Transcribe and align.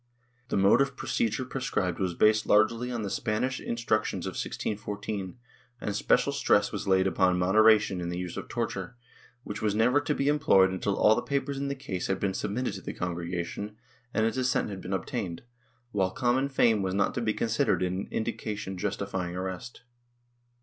The 0.47 0.57
mode 0.57 0.81
of 0.81 0.97
procedure 0.97 1.45
prescribed 1.45 1.99
was 1.99 2.15
based 2.15 2.47
largely 2.47 2.91
on 2.91 3.03
the 3.03 3.09
Spanish 3.11 3.59
instructions 3.59 4.25
of 4.25 4.31
1614, 4.31 5.37
and 5.79 5.95
special 5.95 6.31
stress 6.33 6.71
was 6.71 6.87
laid 6.87 7.05
upon 7.05 7.37
moderation 7.37 8.01
in 8.01 8.09
the 8.09 8.17
use 8.17 8.35
of 8.35 8.47
torture, 8.49 8.97
which 9.43 9.61
was 9.61 9.75
never 9.75 10.01
to 10.01 10.15
be 10.15 10.27
employed 10.27 10.71
until 10.71 10.95
all 10.97 11.13
the 11.13 11.21
papers 11.21 11.59
in 11.59 11.67
the 11.67 11.75
case 11.75 12.07
had 12.07 12.19
been 12.19 12.33
submitted 12.33 12.73
to 12.73 12.81
the 12.81 12.93
Congregation 12.95 13.77
and 14.11 14.25
its 14.25 14.37
assent 14.37 14.71
had 14.71 14.81
been 14.81 14.91
obtained, 14.91 15.43
while 15.91 16.09
common 16.09 16.49
fame 16.49 16.81
was 16.81 16.95
not 16.95 17.13
to 17.13 17.21
be 17.21 17.35
considered 17.35 17.83
an 17.83 18.07
indication 18.09 18.79
justifying 18.79 19.35
arrest. 19.35 19.83